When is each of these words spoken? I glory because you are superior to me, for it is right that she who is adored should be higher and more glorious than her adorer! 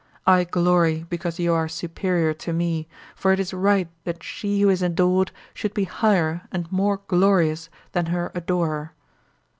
I 0.25 0.45
glory 0.45 1.05
because 1.09 1.37
you 1.37 1.53
are 1.53 1.67
superior 1.67 2.33
to 2.33 2.51
me, 2.51 2.87
for 3.15 3.33
it 3.33 3.39
is 3.39 3.53
right 3.53 3.87
that 4.03 4.23
she 4.23 4.61
who 4.61 4.69
is 4.69 4.81
adored 4.81 5.31
should 5.53 5.75
be 5.75 5.83
higher 5.83 6.41
and 6.51 6.65
more 6.71 7.01
glorious 7.07 7.69
than 7.91 8.07
her 8.07 8.31
adorer! 8.33 8.93